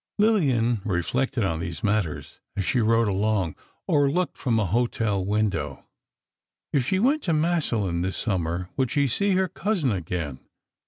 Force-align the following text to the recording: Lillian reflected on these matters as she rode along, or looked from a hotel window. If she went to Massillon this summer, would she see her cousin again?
Lillian 0.17 0.81
reflected 0.83 1.43
on 1.43 1.59
these 1.59 1.83
matters 1.83 2.39
as 2.55 2.65
she 2.65 2.79
rode 2.79 3.07
along, 3.07 3.55
or 3.85 4.09
looked 4.09 4.35
from 4.35 4.57
a 4.59 4.65
hotel 4.65 5.23
window. 5.23 5.85
If 6.73 6.83
she 6.87 6.97
went 6.97 7.21
to 7.21 7.33
Massillon 7.33 8.01
this 8.01 8.17
summer, 8.17 8.71
would 8.77 8.89
she 8.89 9.05
see 9.05 9.35
her 9.35 9.47
cousin 9.47 9.91
again? 9.91 10.39